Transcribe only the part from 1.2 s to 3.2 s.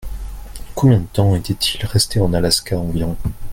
était-il resté en Alaska environ?